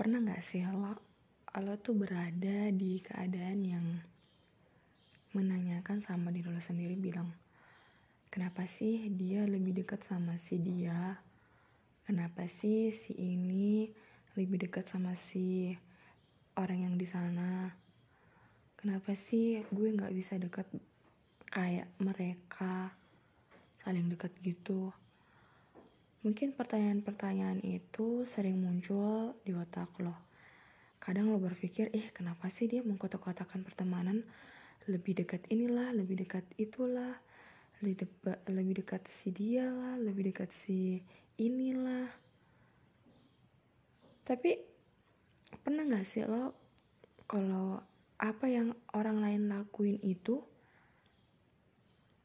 [0.00, 0.96] pernah nggak sih lo
[1.60, 3.86] lo tuh berada di keadaan yang
[5.36, 7.28] menanyakan sama diri lo sendiri bilang
[8.32, 11.20] kenapa sih dia lebih dekat sama si dia?
[12.08, 13.92] Kenapa sih si ini
[14.40, 15.76] lebih dekat sama si
[16.56, 17.68] orang yang di sana?
[18.80, 20.64] Kenapa sih gue nggak bisa dekat
[21.52, 22.88] kayak mereka
[23.84, 24.96] saling dekat gitu
[26.20, 30.12] Mungkin pertanyaan-pertanyaan itu sering muncul di otak lo.
[31.00, 34.20] Kadang lo berpikir, eh kenapa sih dia mengkotak-kotakan pertemanan
[34.84, 37.16] lebih dekat inilah, lebih dekat itulah,
[37.80, 38.06] lebih, de
[38.52, 41.00] lebih dekat si dia lah, lebih dekat si
[41.40, 42.12] inilah.
[44.28, 44.60] Tapi
[45.64, 46.52] pernah gak sih lo
[47.24, 47.80] kalau
[48.20, 50.44] apa yang orang lain lakuin itu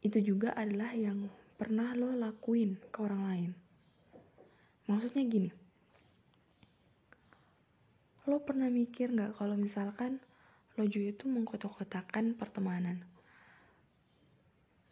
[0.04, 3.52] itu juga adalah yang pernah lo lakuin ke orang lain.
[4.86, 5.50] Maksudnya gini,
[8.30, 10.22] lo pernah mikir gak kalau misalkan
[10.78, 13.02] lo juga itu mengkotak-kotakan pertemanan?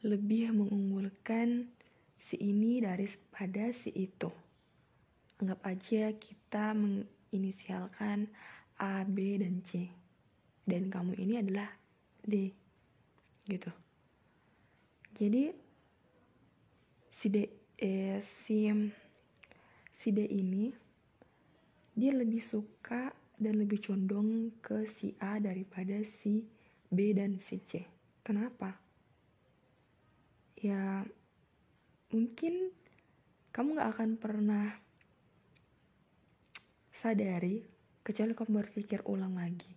[0.01, 1.69] Lebih mengunggulkan
[2.17, 4.33] si ini dari pada si itu.
[5.37, 8.31] Anggap aja kita menginisialkan
[8.81, 9.91] A, B, dan C.
[10.65, 11.69] Dan kamu ini adalah
[12.23, 12.49] D.
[13.43, 13.71] Gitu.
[15.19, 15.53] Jadi,
[17.11, 17.37] si D,
[17.77, 18.71] eh, si
[19.93, 20.73] si D ini
[21.93, 26.41] dia lebih suka dan lebih condong ke si A daripada si
[26.89, 27.85] B dan si C.
[28.25, 28.73] Kenapa?
[30.57, 31.05] Ya
[32.13, 32.73] mungkin
[33.53, 34.65] kamu gak akan pernah
[36.93, 37.61] sadari
[38.01, 39.73] kecuali kamu berpikir ulang lagi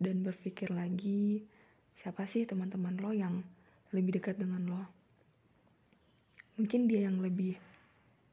[0.00, 1.44] dan berpikir lagi
[2.00, 3.44] siapa sih teman-teman lo yang
[3.92, 4.82] lebih dekat dengan lo
[6.56, 7.54] mungkin dia yang lebih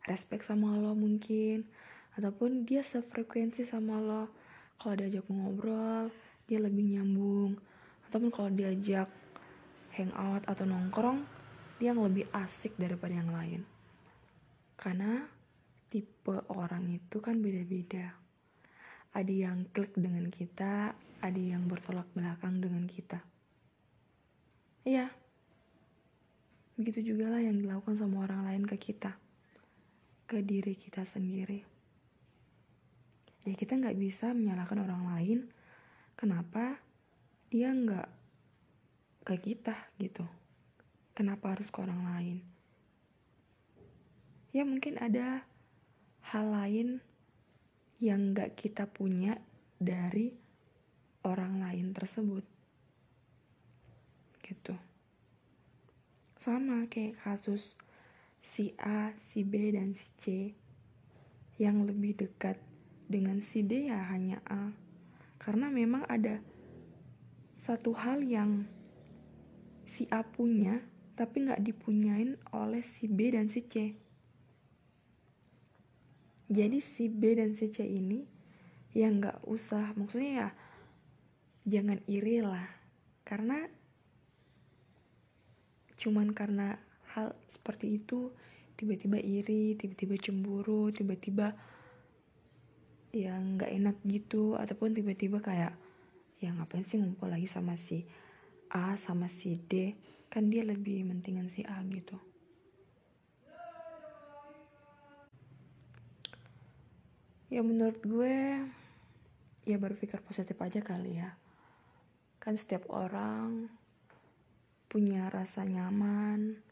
[0.08, 1.68] respect sama lo mungkin.
[2.18, 4.32] Ataupun dia sefrekuensi sama lo.
[4.80, 6.10] Kalau diajak ngobrol
[6.48, 7.60] dia lebih nyambung.
[8.10, 9.12] Ataupun kalau diajak
[9.94, 11.28] hangout atau nongkrong
[11.78, 13.62] dia yang lebih asik daripada yang lain.
[14.80, 15.28] Karena
[15.92, 18.16] tipe orang itu kan beda-beda.
[19.14, 23.22] Ada yang klik dengan kita ada yang bertolak belakang dengan kita.
[24.86, 25.10] Iya.
[26.78, 29.18] Begitu juga lah yang dilakukan sama orang lain ke kita
[30.28, 31.64] ke diri kita sendiri.
[33.48, 35.40] Ya kita nggak bisa menyalahkan orang lain
[36.20, 36.84] kenapa
[37.48, 38.12] dia nggak
[39.24, 40.28] ke kita gitu.
[41.16, 42.38] Kenapa harus ke orang lain?
[44.52, 45.48] Ya mungkin ada
[46.28, 47.00] hal lain
[48.04, 49.40] yang nggak kita punya
[49.80, 50.36] dari
[51.24, 52.44] orang lain tersebut.
[54.44, 54.76] Gitu.
[56.36, 57.80] Sama kayak kasus
[58.48, 60.24] si A, si B, dan si C.
[61.60, 62.56] Yang lebih dekat
[63.12, 64.72] dengan si D ya hanya A.
[65.36, 66.40] Karena memang ada
[67.60, 68.64] satu hal yang
[69.84, 70.80] si A punya,
[71.20, 73.92] tapi nggak dipunyain oleh si B dan si C.
[76.48, 78.24] Jadi si B dan si C ini
[78.96, 80.50] yang nggak usah, maksudnya ya
[81.68, 82.68] jangan iri lah.
[83.28, 83.68] Karena
[86.00, 86.80] cuman karena
[87.18, 88.30] hal seperti itu
[88.78, 91.58] tiba-tiba iri tiba-tiba cemburu tiba-tiba
[93.10, 95.74] yang nggak enak gitu ataupun tiba-tiba kayak
[96.38, 98.06] ya ngapain sih ngumpul lagi sama si
[98.70, 99.98] A sama si D?
[100.30, 102.20] Kan dia lebih mentingan si A gitu.
[107.48, 108.60] Ya menurut gue
[109.64, 111.34] ya berpikir positif aja kali ya.
[112.44, 113.72] Kan setiap orang
[114.92, 116.67] punya rasa nyaman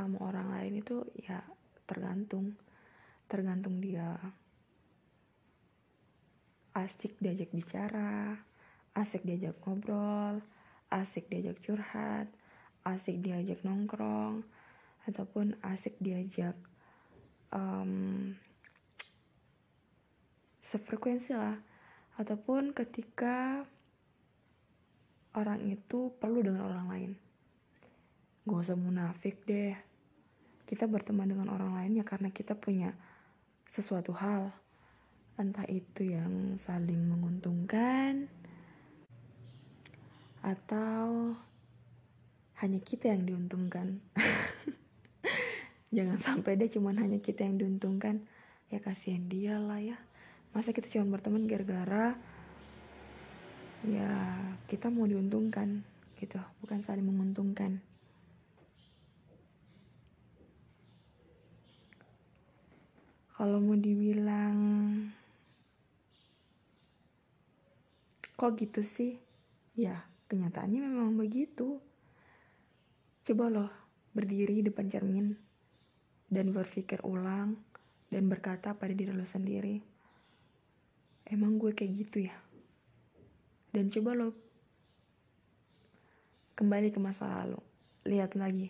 [0.00, 1.44] sama orang lain itu ya
[1.84, 2.56] tergantung
[3.28, 4.16] tergantung dia.
[6.72, 8.40] Asik diajak bicara
[8.96, 10.40] asik diajak ngobrol
[10.88, 12.26] asik diajak curhat
[12.82, 14.40] asik diajak nongkrong
[15.04, 16.56] ataupun asik diajak
[17.52, 18.32] um,
[20.64, 21.60] sefrekuensi lah.
[22.16, 23.64] Ataupun ketika
[25.36, 27.12] orang itu perlu dengan orang lain.
[28.44, 29.89] Gak usah munafik deh
[30.70, 32.94] kita berteman dengan orang lain ya karena kita punya
[33.66, 34.54] sesuatu hal.
[35.34, 38.30] Entah itu yang saling menguntungkan
[40.46, 41.34] atau
[42.62, 43.98] hanya kita yang diuntungkan.
[45.96, 48.22] Jangan sampai deh cuman hanya kita yang diuntungkan.
[48.70, 49.98] Ya kasihan dia lah ya.
[50.54, 52.14] Masa kita cuma berteman gara-gara
[53.82, 54.38] ya
[54.70, 55.82] kita mau diuntungkan
[56.22, 56.38] gitu.
[56.62, 57.82] Bukan saling menguntungkan
[63.40, 64.60] kalau mau dibilang
[68.36, 69.16] kok gitu sih?
[69.72, 71.80] Ya kenyataannya memang begitu.
[73.24, 73.72] Coba loh
[74.12, 75.40] berdiri depan cermin
[76.28, 77.56] dan berpikir ulang
[78.12, 79.80] dan berkata pada diri lo sendiri
[81.24, 82.36] emang gue kayak gitu ya?
[83.72, 84.36] Dan coba lo
[86.60, 87.56] kembali ke masa lalu.
[88.04, 88.68] Lihat lagi.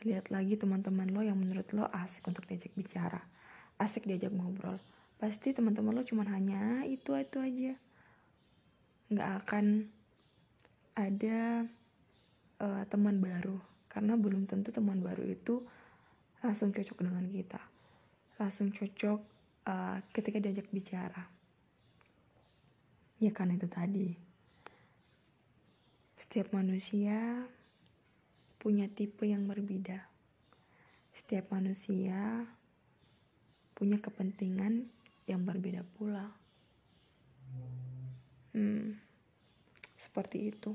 [0.00, 3.36] Lihat lagi teman-teman lo yang menurut lo asik untuk diajak bicara
[3.76, 4.80] asik diajak ngobrol.
[5.16, 7.74] Pasti teman-teman lo cuma hanya itu itu aja.
[9.08, 9.66] Nggak akan
[10.96, 11.64] ada
[12.60, 13.56] uh, teman baru.
[13.88, 15.64] Karena belum tentu teman baru itu
[16.44, 17.60] langsung cocok dengan kita.
[18.36, 19.20] Langsung cocok
[19.64, 21.24] uh, ketika diajak bicara.
[23.16, 24.12] Ya kan itu tadi.
[26.16, 27.48] Setiap manusia
[28.60, 30.04] punya tipe yang berbeda.
[31.16, 32.44] Setiap manusia
[33.76, 34.88] punya kepentingan
[35.28, 36.32] yang berbeda pula.
[38.56, 38.96] Hmm,
[40.00, 40.72] seperti itu.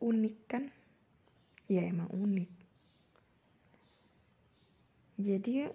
[0.00, 0.64] Unik kan?
[1.68, 2.50] Ya emang unik.
[5.20, 5.68] Jadi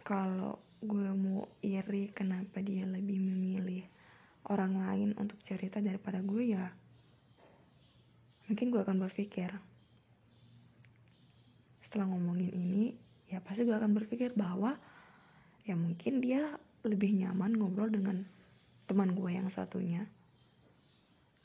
[0.00, 3.86] kalau gue mau iri kenapa dia lebih memilih
[4.50, 6.74] orang lain untuk cerita daripada gue ya
[8.50, 9.54] mungkin gue akan berpikir
[11.86, 12.98] setelah ngomongin ini
[13.32, 14.76] ya pasti gue akan berpikir bahwa
[15.64, 16.52] ya mungkin dia
[16.84, 18.28] lebih nyaman ngobrol dengan
[18.84, 20.04] teman gue yang satunya.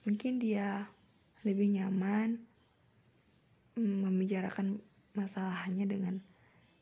[0.03, 0.91] Mungkin dia
[1.47, 2.43] lebih nyaman
[3.79, 4.83] mm, membicarakan
[5.15, 6.19] masalahnya dengan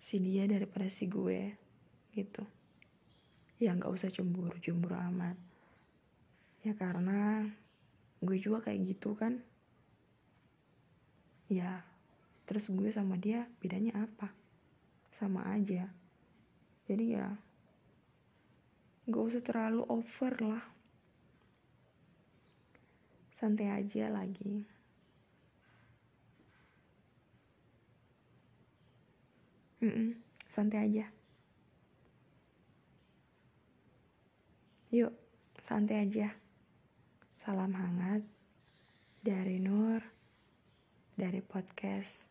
[0.02, 1.54] si dia daripada si gue
[2.18, 2.42] gitu.
[3.62, 5.38] Ya nggak usah cemburu cemburu amat.
[6.66, 7.46] Ya karena
[8.25, 9.38] gue juga kayak gitu kan.
[11.46, 11.86] Ya
[12.50, 14.44] terus gue sama dia bedanya apa
[15.15, 15.88] sama aja.
[16.85, 17.27] Jadi ya
[19.06, 20.65] gak usah terlalu over lah.
[23.35, 24.63] Santai aja lagi.
[29.83, 30.09] Mm -mm,
[30.50, 31.06] santai aja.
[34.95, 35.13] Yuk
[35.61, 36.31] santai aja.
[37.44, 38.25] Salam hangat
[39.21, 40.01] dari Nur,
[41.13, 42.25] dari podcast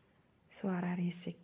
[0.50, 1.43] Suara Risik.